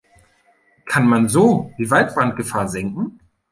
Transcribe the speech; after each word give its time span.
Kann 0.87 1.07
man 1.07 1.29
so 1.29 1.73
die 1.77 1.91
Waldbrandgefahr 1.91 2.67
senken? 2.67 3.19